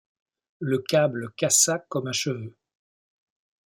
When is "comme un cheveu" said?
1.87-2.55